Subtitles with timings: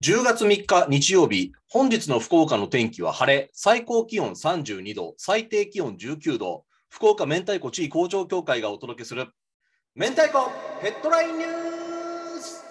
[0.00, 9.26] 10月3日日曜日、本日の福岡の天気は晴れ、最高気温32度、最低気温19度、福岡明太子地位工場協会がお届けする、
[9.96, 11.50] 明太子ヘッドラインニュー
[12.38, 12.64] ス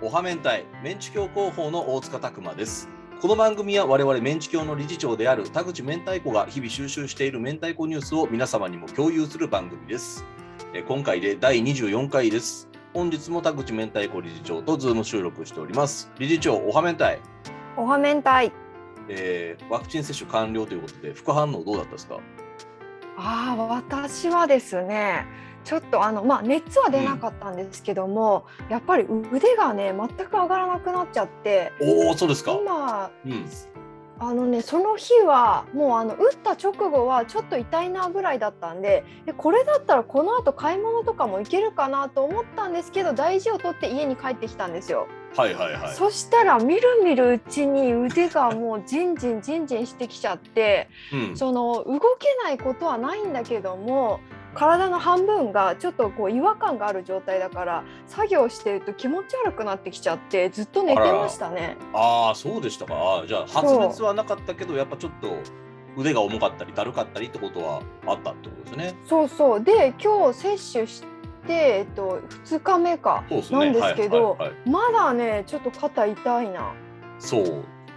[0.00, 2.88] おは明太、メンチ協広報の大塚拓馬です。
[3.20, 10.24] この番組は我々メンチ協の理事長である田口明太子が日々収集している明太子ニュースを皆様にも共有する番組です。
[10.72, 12.68] えー今回で第24回です。
[12.94, 16.10] 本日も田口明太子理事長とズーム収録しております。
[16.18, 17.18] 理事長、おは明太、
[17.76, 18.52] おはめんたい。
[19.08, 22.18] えーワクチン接種完了ということで、副反応どうだったですか？
[23.16, 25.26] ああ、私はですね。
[25.62, 32.52] ちょっとあのまあ熱は出なかったんですけども、やっぱり腕がね全く上がらなくなっちゃって、おお、そうですか。
[32.52, 33.46] 今うん、
[34.20, 45.08] あのねその日はもうあの打った直後はちょっと痛いなぐらいだったんで、えこれだったらこの後買い物とかも行けるかなと思ったんですけど、大事を取って家に帰ってきたんですよ。
[45.34, 45.94] はいはいはい。
[45.94, 50.90] そしたらみるみるうちに腕がもうジンジンジンジンしてきちゃって。
[51.14, 54.20] うん、その動けないことはないんだけども
[54.54, 61.76] 体の半分がちょっとこう違和感がある状態だから作業してると気持ち悪くなってきちゃってずっと寝てましたね。
[61.92, 63.24] ああ、そうでしたか。
[63.26, 65.36] じゃあ、発熱はなかったけど、やっぱちょっと
[65.96, 68.94] 腕が重かったり、だるかったりってことはあったってことですね。
[69.06, 71.02] そうそうで今日接種し
[71.46, 73.24] て、えっと、2日目か。
[73.50, 76.72] なんですけど、はいはいはいまだねちょっと肩痛いな。
[77.18, 77.44] そう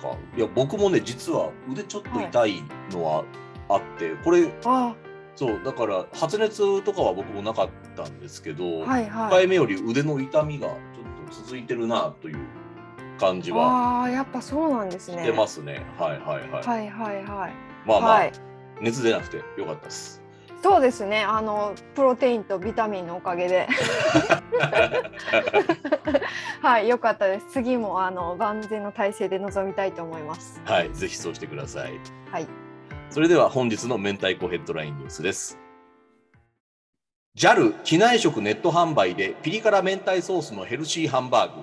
[0.03, 0.17] か。
[0.37, 3.23] いや、僕もね、実は腕ちょっと痛いのは
[3.69, 4.93] あって、これ、あ
[5.35, 9.31] そう、だから発熱とかは僕もなかったんですけど、はい1はい。
[9.31, 10.77] 回目より腕の痛みがちょっ
[11.29, 12.37] と続いてるなという
[13.19, 13.65] 感じは
[14.01, 15.23] ああやっぱそうなんですね。
[15.23, 15.83] してますね。
[15.97, 16.65] はいはいはい。
[16.65, 17.53] はいはいはい。
[17.85, 18.31] まあまあ、はい。
[18.81, 20.21] 熱出なくてよかったです。
[20.61, 21.23] そうですね。
[21.23, 23.67] あのプロテインとビタミンのおかげで。
[26.61, 27.47] はい、良かったです。
[27.51, 30.61] 次もあの万全の体制で臨みたいと思います。
[30.63, 31.99] はい、ぜひそうしてください。
[32.31, 32.47] はい。
[33.13, 35.59] それでは本日の明太子ヘッドラインニュースです。
[37.37, 41.61] JAL 機内食ネット販売でピリ辛明太ソースのヘルシーハンバーグ。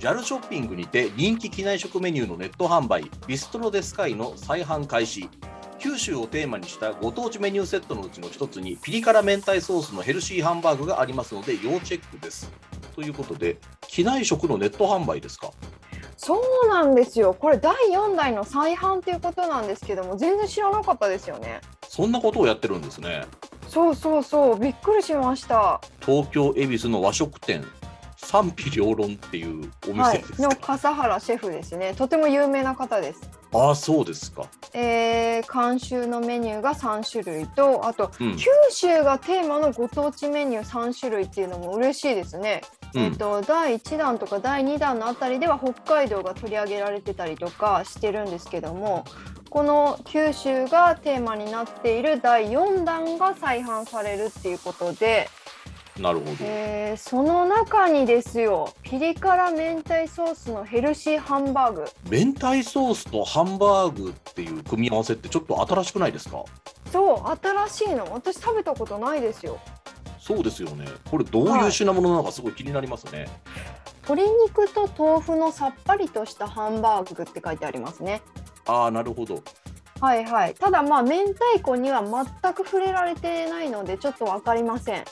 [0.00, 5.30] JAL ショッピングにて人気機内食メニューのネット販売ビストロデスカイの再販開始。
[5.78, 12.50] 九州をテーマにしたご当地メニューセットのうちの一つにピリ辛明太ソースのヘルシーハンバーグがありますので要チェックです。
[12.96, 15.52] ということで機内食のネット販売ですか？
[16.16, 17.34] そうなんですよ。
[17.34, 21.60] これ第4代の再販ということなんですけども、全然知らなかったですよね。
[21.88, 23.24] そんなことをやってるんですね。
[23.68, 25.80] そうそうそう、びっくりしました。
[26.00, 27.64] 東京恵比寿の和食店
[28.16, 31.94] 賛否両論っていうおはい店です、か、の笠原シェフですね。
[31.94, 33.20] とても有名な方です。
[33.52, 42.62] ああそうですか、えー、監修のメニューが3種類と、あとうん九州がテーマのご当地メニュー3種類っていうのも嬉しいですね。
[42.94, 43.02] うん。
[43.02, 49.04] えっと第1弾とか第2弾のあたりでは北海道が取り上げられてたりとかしてるんですけども
[49.50, 55.28] この九州がテーマになっている第4弾が再販されるっていうことで、
[56.00, 61.84] なるほど、えーその中にですよピリ辛明太ソースのヘルシーハンバーグ。
[62.10, 66.44] 明太ソースとハンバーグっていう組み合わせってちょっと新しくないですか？
[66.90, 68.08] そう新しいの。
[68.12, 69.58] 私食べたことないですよ。
[70.24, 73.28] そうですよねこれどういう品物なのかすごい気になりますね、
[74.04, 78.22] 鶏肉と豆腐のさっぱりとしたハンバーグって書いてありますね。
[78.66, 79.42] ああなるほど
[80.00, 80.54] はいはい。
[80.54, 85.04] ただまあ明太子には全く触れられてないのでちょっとわかりません。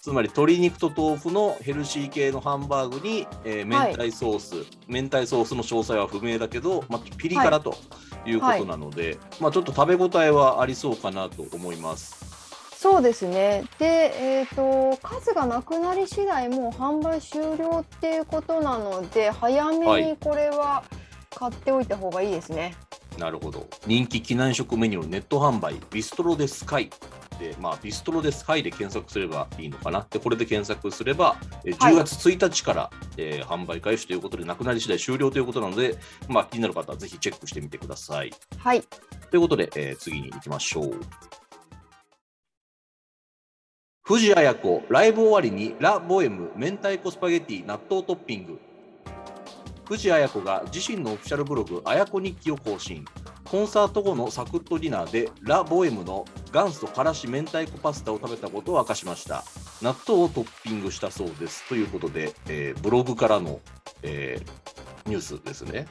[0.00, 4.54] つまり鶏肉と豆腐のヘルシー系のハンバーグに、えー明太ソース、
[4.86, 7.76] 明太ソースの詳細は不明だけど、まあ、ピリ辛と
[8.24, 12.35] いうことなので、まあ、ちょっと食べ応えはありそうかなと思います。
[12.76, 13.64] そうですね。
[13.78, 20.84] で、えっ、と数がなくなり次第もう販売終了っていうことなので早めにこれは
[21.34, 22.74] 買っておいた方がいいですね。
[23.18, 23.66] なるほど。
[23.86, 26.90] 人気機内食メニューのネット販売、ビストロデスカイ。
[27.38, 30.06] で、まあ、ビストロデスカイで検索すればいいのかな。
[30.08, 35.98] で、これで検索すれば、えーはい10月1日から、えー販売開始ということで、なくなり次第終了ということなので、
[36.28, 38.32] まあ、気になる方はぜひチェックしてみてください。
[38.58, 38.82] はい。
[39.30, 41.00] ということで、えー次に行きましょう。
[44.06, 48.60] 藤あや子、ライブ終わりにラ・ボエム明太子スパゲティ納豆トッピング。
[49.84, 53.04] 藤あや子が自身のオフィシャルブログ、あやこ日記を更新。
[53.50, 59.42] コンサート後のサクッとディナーでラ・ボエムの元祖からし明太子パスタを食べたことを明かしました。
[59.82, 61.68] 納豆をトッピングしたそうです。
[61.68, 63.58] ということで、えーブログからの、
[64.04, 65.88] えーニュースですね。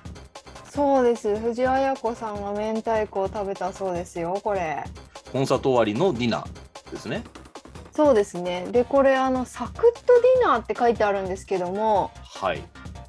[0.69, 1.37] そうです。
[1.37, 4.39] 藤あや子さんが明太子を食べたそうですよ。
[4.41, 4.85] これ。
[5.33, 6.91] コンサート終わりのディナー。
[6.91, 7.25] ですね。
[7.95, 8.67] そうですね。
[8.71, 9.81] で、これあのサクッと
[10.39, 12.61] ディナーって書いてあるんですけども、はい。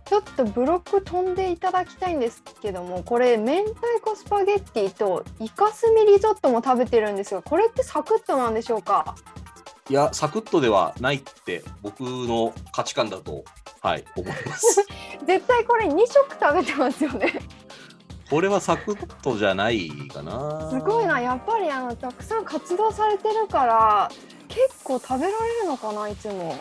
[0.04, 9.16] ちょっとブロック飛んでいただきたいんですけども、これ明太子スパゲッティとイカスミリゾットも食べてるんですが、これってサクッとなんでしょうか？
[9.90, 13.44] いや、サクッとではないって僕の価値観だと、
[13.80, 14.86] はい、思います。
[15.26, 17.40] 絶対これ2食食べてますよね。
[18.30, 20.70] これはサクッとじゃないかな。
[20.70, 21.20] すごいな。
[21.20, 24.10] やっぱりあのたくさん活動されてるから
[24.56, 26.56] 結構食べられるのかないつも。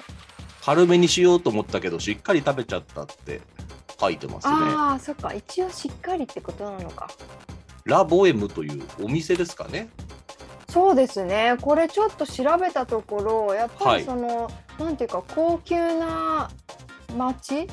[0.61, 3.39] 軽めにしようと思ったけど、しっかり食べちゃったって
[3.99, 4.53] 書いてますね。
[4.53, 5.33] ああ、そっか。
[5.33, 7.07] 一応しっかりってことなのか。
[7.85, 9.87] ラ・ボエムというお店ですかね。
[10.67, 11.55] そうですね。
[11.61, 16.49] これちょっと調べたところ、やっぱりその、なんていうか高級な
[17.15, 17.67] 街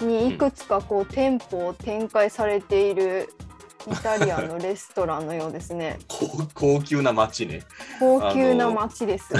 [0.00, 3.45] にいくつかこう、店舗を展開されているイ
[3.94, 5.98] タリアンのレストランのようですね。
[6.08, 7.62] 高高級な街ね。
[8.00, 9.32] 高級な街です。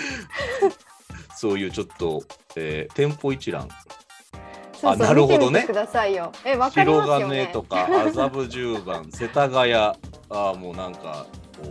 [1.36, 2.22] そういうちょっと、
[2.56, 3.68] えー店舗一覧。
[4.80, 6.32] そうあなるほどねくださいよ。
[6.44, 7.62] え、わかりますよねと。
[7.62, 11.26] か麻布十番 世田谷あーもうなんか
[11.62, 11.70] こ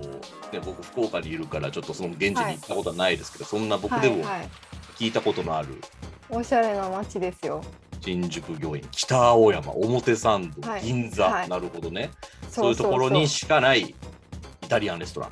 [0.51, 4.49] う、ね、僕福岡にいるからちょっとその現地に行ったことはないですけど、そんな僕でもはいはい。
[4.97, 5.81] 聞いたことのある
[6.29, 7.61] おしゃれな街ですよ。
[8.05, 10.81] 新宿御苑北青山表参道、はい。
[10.81, 11.49] 銀座、はい。
[11.49, 12.11] なるほどね。
[12.49, 15.31] そういうところにしかないイタリアンレストラン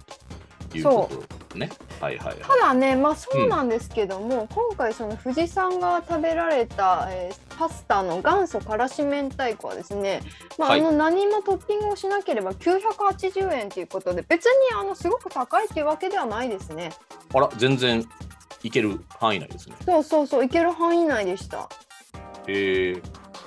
[0.69, 1.09] というこ
[1.49, 1.69] とね。
[2.01, 2.37] はいはいはい。
[2.39, 10.21] ただね、まあそうなんですけども、今回その富士山が食べられた、えーパスタの元祖からし明太子はですね、
[10.57, 10.81] まあ、はい。
[10.81, 16.91] あの何もトッピングをしなければ980円ということで別にあのすごく高いっていうわけではないですね。
[17.33, 18.07] あら全然
[18.63, 19.75] いける範囲内ですね。
[19.85, 21.69] そうそうそういける範囲内でした。
[22.47, 23.01] へえ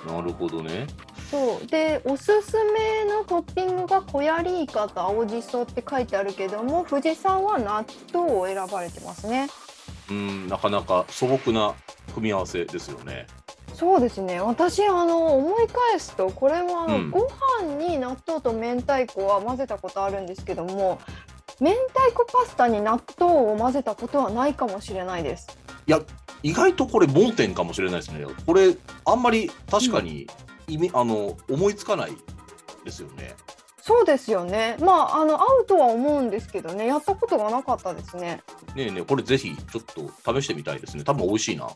[0.05, 0.87] なるほどね。
[1.29, 1.67] そう。
[1.67, 9.49] でおすすめのトッピングがコヤリイカと青じそって書いてあるけども富士山は納豆を選ばれてますね。
[10.09, 11.75] うんなかなか素朴な
[12.13, 13.27] 組み合わせですよね。
[13.73, 14.39] そうですね。
[14.39, 17.11] 私あの思い返すとこれもあの、うん。
[17.11, 17.27] ご
[17.59, 20.99] 飯に納豆と明太子は混ぜたことあるんですけども
[21.59, 25.47] 明太子パスタに納豆を混ぜたことはないかもしれないです。
[25.85, 25.99] いや
[26.43, 28.25] 意外とこれ盲点かもしれないですね。
[28.45, 28.75] これ
[29.05, 30.27] あんまり確かに
[30.67, 32.11] 意味、あの思いつかない
[32.83, 33.35] ですよね。
[33.81, 34.75] そうですよね。
[34.79, 36.87] まああの合うとは思うんですけどね。
[36.87, 38.41] やったことがなかったですね。
[38.75, 39.83] ねえねえこれぜひちょっ
[40.23, 41.03] と試してみたいですね。
[41.03, 41.69] 多分美味しいな。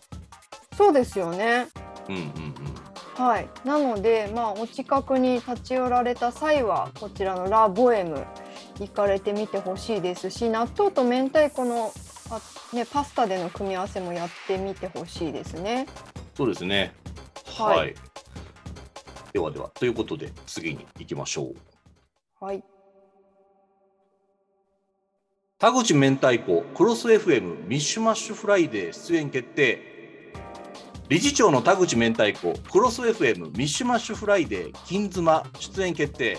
[0.77, 1.67] そうですよね。
[2.09, 2.91] うんうんうん。
[3.15, 8.25] はい、なので、まあ、お近くに立ち寄られた際はこちらのラ・ボエム
[8.79, 11.93] 行かれてみてほしいですし納豆と明太子の
[12.31, 12.41] あ、
[12.73, 15.85] ね、パスタでの組み合わせもやってみてほしいですね。
[16.35, 16.93] そうですね。
[17.45, 17.77] はい。
[17.77, 17.95] はい、
[19.33, 21.55] ではではということで次に行きましょう。
[22.43, 22.63] はい、
[25.59, 29.91] 田口明太子クロス FM ミッシュマッシュフライデー出演決定。
[31.09, 36.37] 理事長の田口明太子クロス FM ミッシュマッシュフライデー神妻出演決定。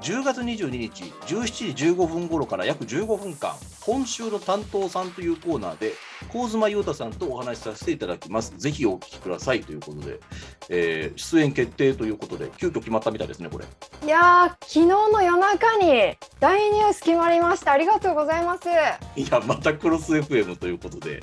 [0.00, 3.54] 10月22日17時15分頃から約15分間
[3.88, 5.94] 今週の担当さんというコーナーで
[6.30, 8.52] 神妻裕太さんとお話しさせていただきます。
[8.58, 10.20] ぜひお聞きくださいということで、
[10.68, 13.64] えー出演決定ということで急遽決まったみたいですねこれ。
[14.04, 17.72] いやー昨日の夜中に大ニュース決まりました。
[17.72, 18.68] ありがとうございます。
[19.16, 21.22] いやまたクロス FM ということで。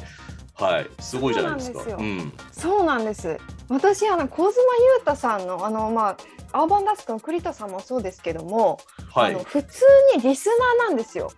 [0.56, 0.90] はい。
[1.00, 1.84] すごいじゃないですか。
[1.84, 2.34] そうなんん。
[2.52, 3.38] そうなんです。
[3.70, 6.18] 私あの小妻裕太さんのあのま
[6.52, 8.80] あアーバンダスクの栗田さんもそうですけども、
[9.12, 9.36] はい。
[9.36, 9.84] あの普通
[10.16, 11.32] にリスナーなんですよ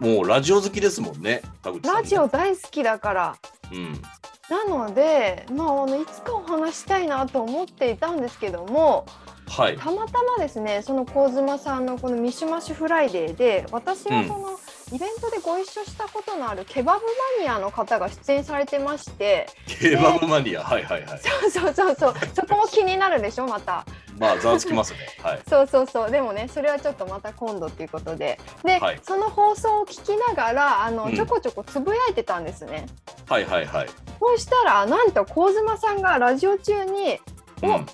[0.00, 2.02] もうラジオ好きですもんね、田口さん、ね。
[2.02, 3.36] ラジオ大好きだから
[3.70, 4.02] うん。
[4.48, 9.06] なので、まあ、あのいつかお話したいなと思っていたんですけども
[9.46, 9.76] はい。
[9.76, 14.58] たまたまですねその神妻さんのこのミッシュマッシュフライデーで私がその、
[14.92, 17.00] イベントでご一緒したことのあるケバブ
[17.38, 21.20] マニアの方が出演されてましてケバブマニア、はいはいはい。
[21.20, 23.84] そうそうそうそうそこも気になるでしょまた
[24.20, 24.98] まあ、ざわつきますね。
[25.24, 25.40] はい。
[25.48, 32.86] そうそうそうでもねそれはちょっとまた今度っていうことでで、はいその放送を聞きながらあの、うんちょこちょこつぶやいてたんですね。
[33.28, 33.88] はいはいはい。
[34.20, 37.18] そうしたらなんと神妻さんがラジオ中に
[37.62, 37.92] 「おうん、田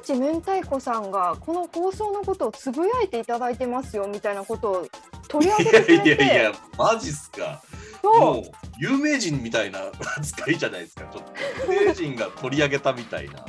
[0.00, 4.86] 口明太子さんがこの放送のことをつぶやいていただいてますよ」みたいなことを
[5.28, 7.60] 取り上いげてくれてやいやいや、マジっすか。
[8.02, 9.80] そう、有名人みたいな
[10.16, 11.02] 扱いじゃないですか。
[11.12, 11.24] ちょっ
[11.66, 13.44] と、有名人が取り上げたみたいな。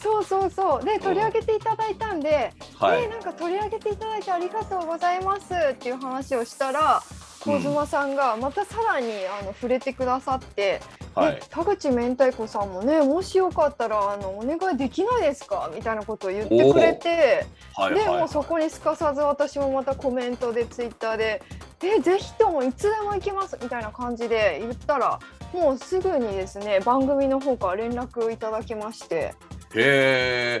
[0.00, 0.84] そうそうそう。
[0.84, 3.04] で取り上げていただいたんで、はい。
[3.04, 7.02] えなんか取り上げていただいてありがとうございますっていう話をしたら
[7.40, 10.80] 小妻さんがまたさらにあの触れてくださって、
[11.14, 11.34] はい。
[11.34, 18.18] え田口明太子さんもねもしよかったらあのお願いできないですかみたいなことを言ってくれてではいはい。
[18.20, 21.42] もうそこにすかさず私もまたコメントでツイッターで
[21.82, 25.18] 「えぜひともいつでも行きます」みたいな感じで言ったら
[25.52, 29.34] もうすぐにですね番組の方から連絡いただきまして
[29.74, 30.60] へ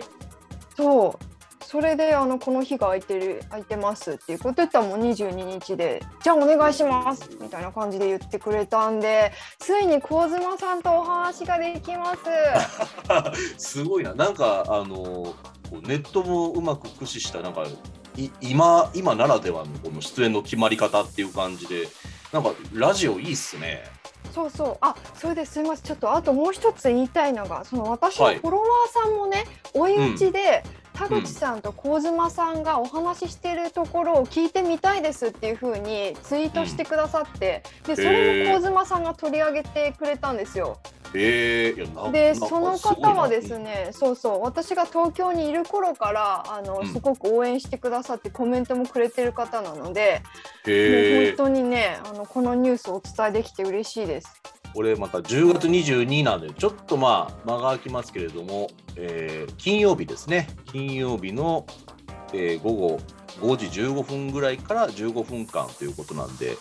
[0.76, 1.30] そう。
[1.70, 12.20] それであのこの日が空いてる空いてますっていうこと言ったらもう22日でじゃあお願いしますみたいな感じで言ってくれたんでついに幸妻さんとお話ができます。
[13.56, 14.14] すごいな。
[14.14, 15.36] なんかあの
[15.82, 17.62] ネットもうまく駆使したなんか
[18.16, 21.86] い今今ならではのこの出演の決まり方っていう感じで
[22.32, 23.84] なんかラジオいいっすね
[24.32, 24.76] そうそう。
[24.80, 25.84] あそれですいません。
[25.84, 28.38] ちょっとあともう一つ言いたいのがその私のはい。
[28.38, 29.44] フォロワーさんもね、
[29.74, 40.78] 追い打ちで、田口さんと幸妻さんがお話ししてるところを聞いてみたいですっていう風にツイートしてくださって、でそれも幸妻さんが取り上げてくれたんですよ。
[41.14, 46.86] へえいやなでその方はですねそうそう私が東京にいる頃からあの、うん。
[46.92, 50.22] すごく応援してくださってコメントもくれてる方なので、
[50.66, 54.42] もうへえ本当にねあのこのニュースをお伝えできて嬉しいです。
[54.74, 60.48] これまた10月22なんでちょっとまあ間が空きますけれども、えー金曜日ですね。
[60.66, 61.66] 金曜日の、
[62.32, 63.00] えー午後
[63.40, 66.56] 5時15分ぐらいから15分間ということなんで、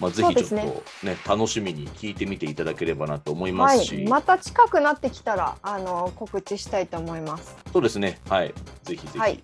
[0.00, 7.56] まあ、ぜひちょっとねです楽しみに聞いてみていただければなと思いまはいすし、、また近くなってきたらあの告知したいと思います。
[7.72, 9.42] そうですねはいぜひぜはいひ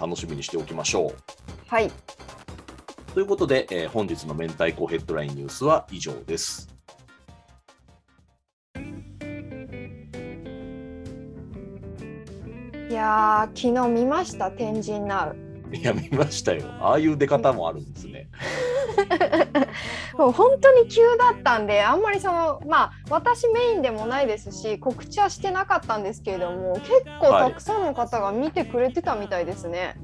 [0.00, 1.14] 楽しみにしておきましょう。
[1.68, 1.90] はい、
[3.14, 6.68] ということで、えー本日の明太子ヘッドラインニュースは以上です。
[12.88, 14.50] いやー昨日見ました？
[14.50, 15.36] 天神ナウ。
[15.72, 18.28] いや見ましたよああいう出方もあるんですね。
[20.18, 29.94] もう本当に急だったんであんまりそのまあ私メインでもないですし告知はしてなかったんですけれども結構はいたくさんの方が見てくれてたみたいですね。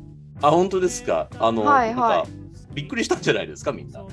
[0.43, 1.29] あ本当ですか？
[1.39, 2.29] あの、はいはい
[2.75, 4.05] びっくりしたんじゃないですかみんな。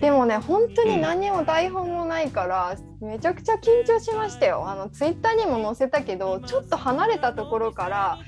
[0.00, 4.68] でもね本当に何も台本もないから、めちゃくちゃ緊張しましたよ。
[4.68, 8.18] あのツイッターにも載せたけどちょっと離れたところから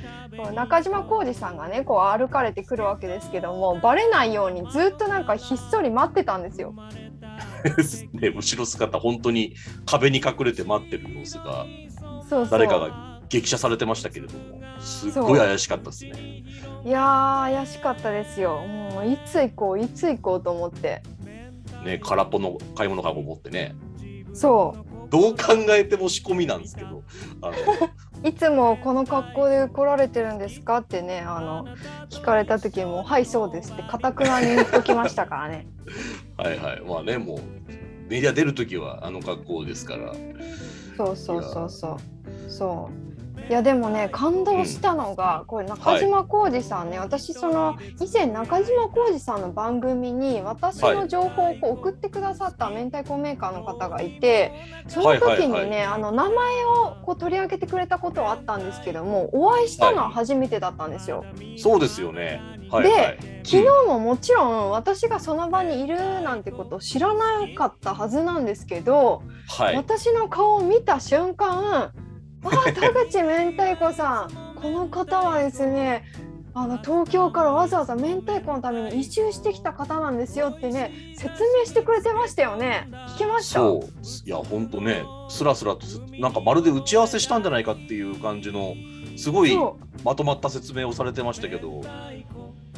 [0.52, 6.74] 中島浩二さんがねこう歩かれてくるわけですけどもバレないようにずっとなんかひっそり待ってたんですよ。
[8.12, 11.66] ね、後ろ姿本当に壁に隠れて待ってる様子が
[12.50, 16.44] 誰かが激写されてましたけれどもすっごい怪しかったですね。
[16.84, 18.60] いやー怪しかったですよ。
[18.66, 21.02] もういつ行こういつ行こうと思って
[21.84, 23.74] ね空っぽの買い物かご持ってね。
[24.32, 25.10] そう。
[25.10, 27.02] どう考えても仕込みなんですけど。
[27.42, 27.56] あの。
[28.28, 31.66] いつもこの格好で来られてるんですかってねあの
[32.10, 35.68] 聞かれた時も「はいそうです」ってかたくなに言っときましたからね。
[36.36, 36.80] はいはい。
[36.80, 37.38] まあねもう
[38.08, 40.12] メディア出る時はあの格好ですから。
[40.96, 42.50] そうそうそうそう。
[42.50, 43.07] そう
[43.48, 54.52] いやでもね感動したのが、これ中島浩二さんね、私その以前中島浩二さんの番組に私の情報をこう送ってくださった明太子メーカーの方がいて
[54.88, 61.24] その時にね、はいはいあの名前をこう取り上げてくれたことはあったんですけどもお会いしたのは初めてだったんですよ。
[61.56, 62.40] そうですよね。
[62.70, 63.18] はいはい。
[63.44, 69.76] 昨日ももちろん私がその場にいるなんてことを知らなかったはずなんですけど、はい。
[69.76, 71.92] 私の顔を見た瞬間
[72.44, 74.54] 「あ田口明太子さん。
[74.60, 76.04] この方はですね
[76.54, 82.88] あの東京からわざわざ明太子のために移住してきた方なんですよ」ってね説明してくれてましたよね。
[83.14, 83.60] 聞きました？
[83.60, 84.26] そう。
[84.26, 85.86] いや本当ねスラスラと
[86.18, 88.74] なんかまるで打ち合わせしたんじゃないかっていう感じの
[89.16, 91.82] すごいそまとまった説明をされてましたけど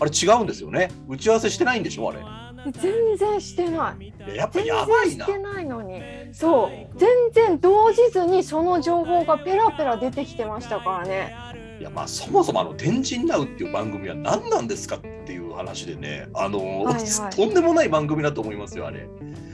[0.01, 0.91] あれ違うんですよね。
[1.09, 2.19] 打ち合わせしてないんでしょあれ。
[2.21, 4.07] う全然してない。
[4.07, 5.27] いややっぱ全やばいな。
[5.27, 6.01] 然してないのに。
[6.33, 6.99] そう。
[6.99, 11.35] 全然動じずにその情報がペラペラ出てきてましたからね。
[11.81, 16.29] いやまあそもそもあの「天神ナウ」っていう番組は何なんですかっていう話でね。
[16.35, 17.35] あの、はいはい。
[17.35, 19.09] とんでもない番組だと思いますよあれ。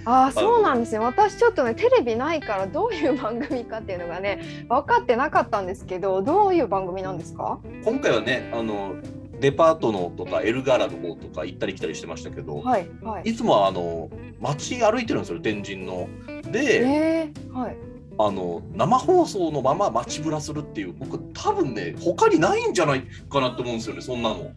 [0.09, 7.59] ああそうなんですね私ちょっとねテレビないからどういう番組かっていうのがね分かってなかったんですけどどういう番組なんですか？
[7.85, 8.95] 今回はねあの
[9.41, 13.31] デパートのとかエルガーラの方とか行ったり来たりしてましたけど、はいはい。
[13.31, 16.09] いつもはあの街歩いてるんですよ天神の。
[16.51, 17.77] で、えー、はい。
[18.19, 24.53] あの生放送のまま街ぶらするっていう僕多分ね他にないんじゃないかなって思うんですよねそんなの。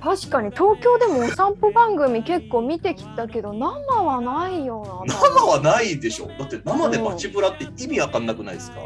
[0.00, 5.14] 確かに東京でもお散歩番組結構見てきたけど生はないよな。
[5.14, 6.26] 生はないでしょ。
[6.26, 8.80] だって生で街ぶらって意味わかんなくないですか、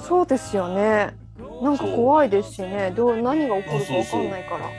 [0.00, 1.16] そうですよね
[1.62, 2.92] なんか怖いですしね。
[2.96, 4.70] どう何が起こるかわかんないから。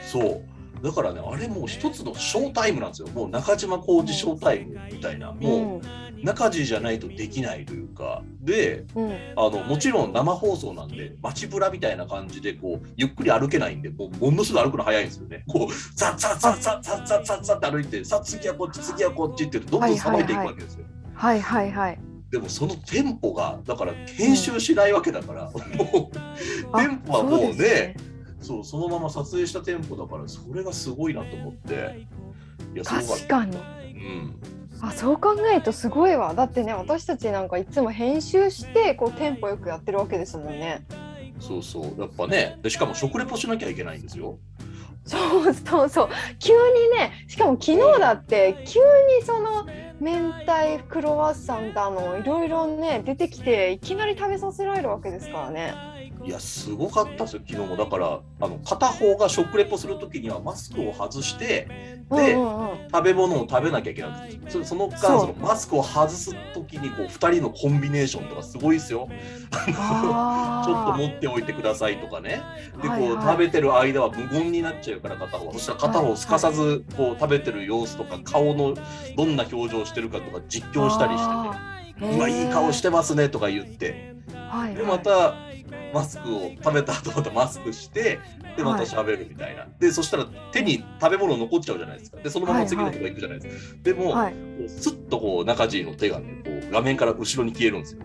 [0.00, 0.42] そう
[0.82, 3.08] だからねあれもう一つのショータイムなんですよ。
[3.08, 5.32] もう中島浩二ショータイムみたいな。
[5.32, 8.22] もう中地じゃないとできないというか。
[8.40, 15.44] でうん、うん、あのもちろん生放送なんで街ぶらみたいな感じでこうゆっくり歩けないんでもうものすごい歩くの早いんですよね。
[15.46, 20.84] こうザッザッザッザッザッザッザッザッって歩いてさあ次はこっち次はこっちってどんどんさばいていくわけですよ。
[21.14, 32.06] はいはいはいでもそのテンポがだから編集しないわけだから、もうテンポはもうねそうですそうそのまま撮影したテンポだからそれがすごいなと思って。
[32.74, 33.56] いや確かに。
[33.56, 34.36] うん。
[34.80, 36.34] あそう考えるとすごいわ。
[36.34, 40.86] だってね私たちなんかいつも編集してこうテンポよくやってるわけですもんね。
[41.38, 42.00] そうそう。
[42.00, 44.38] やっぱねでしかも食レポしなきゃいけないんですよ
[45.04, 46.08] そうそうそう。
[46.38, 46.58] 急に
[46.96, 48.80] ねしかも昨日だって急
[49.18, 49.66] にその
[50.00, 55.74] 明太クロワッサンだのいろいろね出てきていきなり食べさせられるわけですからね
[56.24, 57.76] いやすごかったですよ昨日も。
[57.76, 61.68] だからあの片方が食レポする時にはマスクを外して
[62.10, 62.78] で、うんうんうん。
[62.92, 69.08] 食べ物を食べなきゃいけなくてそその間そのマスクを外す時にこう2人のコンビネーションとかすごいですよ。
[69.76, 72.42] あちょっとー持っておいてくださいとかね。
[72.80, 73.26] でこう、はいはい。
[73.32, 75.46] 食べてる間は無言になっちゃうから片方。
[75.46, 78.74] はそしたら片方すかさずこう食べてる様子とか顔の
[79.16, 81.24] どんな表情してるかとか実況したりし
[81.98, 84.14] てね今いい顔してますねとか言って。
[84.34, 84.74] はいはい。
[84.74, 85.34] でまた
[85.92, 88.18] マスクを食べた後またマスクして
[88.56, 92.18] でまた喋るみたいな、でそしたら手に食べ物残っちゃうじゃないですか。
[92.18, 94.34] でそのまま次のとこ行くじゃないですか、でも、はい。
[94.68, 98.02] スッとこう中地の手がねこう画面から後ろに消えるんですよ。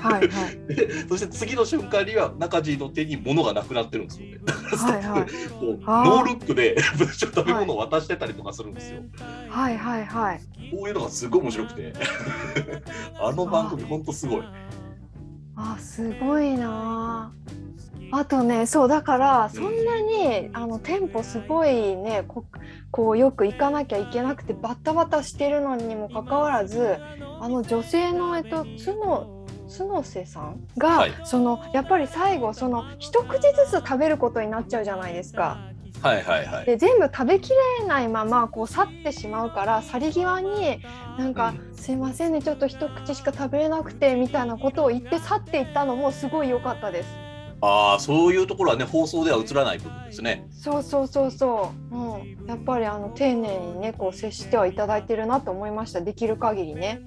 [0.00, 0.66] はいはい。
[0.74, 4.38] でそして次の瞬間には中地の手に物がなくなってるんですよね。
[4.76, 5.26] はいはい。
[5.58, 9.00] こうノールックで食べ物を渡してたりとかするんですよ。
[9.48, 10.40] はいはいはい。
[10.70, 11.92] こういうのがすごい面白くて。
[13.20, 14.42] あの番組ほんとすごい。
[15.62, 17.32] あすごいな。
[18.12, 22.44] ああとねそうだからそんなにあのテンポすごいねこ
[22.90, 26.96] こうよく行かなきゃいけなくてバタバタしてるのにもかかわらず
[27.40, 29.46] あの女性のえっと角
[29.78, 31.12] 角瀬さんが、はい。
[31.24, 35.69] そのやっぱり最後その一口ずつ食べることになっちゃうじゃないですか。
[36.02, 36.66] はいはいはい。
[36.66, 40.80] で全部食べきれないままこう去ってしまうから去り際に
[41.18, 47.30] なんか、すいませんねちょっと一口しか食べれなくてみたいなことを言って去っていったのもすごい良かったです。
[47.62, 50.46] ああそういうところはね放送では映らない部分ですね。
[50.50, 57.02] そうそうそうそう、うん、やっぱりあの丁寧にねこう接してはいただいてるなと思いましたできる限りね。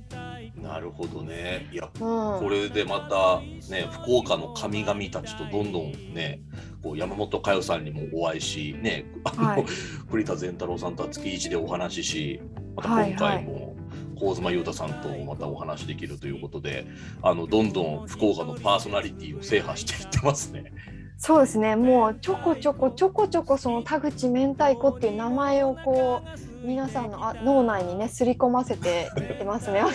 [0.62, 1.69] なるほどね。
[1.73, 1.99] いやうん、
[2.39, 3.41] これでまた
[3.73, 6.39] ね福岡の神々たちとどんどんね
[6.83, 9.65] こう山本佳代さんにもお会いしねはい
[10.11, 12.41] 栗田善太郎さんとは月一でお話しし
[12.75, 13.73] またはい今回も
[14.19, 16.85] 神妻裕太さんとまたお話できるということで
[17.21, 20.71] あのどんどん福岡のパーソナリティを制覇していってますね。
[21.17, 26.21] そうですねもうちょこちょこちょこちょこその田口明太子っていう名前をこ
[26.63, 29.83] う皆さんのあ脳内にね刷り込ませていってますね。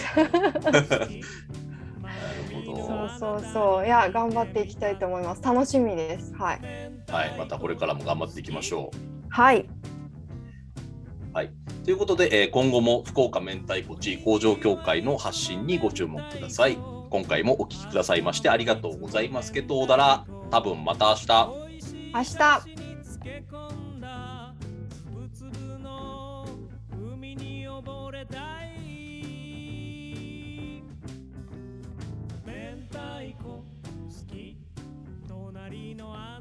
[2.87, 3.87] そうそうそう。
[3.87, 5.43] いや頑張っていきたいと思います。
[5.43, 6.35] 楽しみです。
[6.35, 6.61] はい。
[7.11, 8.99] はい、またこれからも頑張っていきましょう。
[9.31, 9.69] はい。
[11.89, 16.77] ということで、えー今後も福岡明太子地位工場協会の発信にご注目ください。
[17.09, 19.55] 今回もお聞きくださいましてありがとうございます。
[19.55, 21.49] けどだら、多分また明日。
[22.13, 23.68] 明日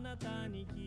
[0.08, 0.87] なたに聞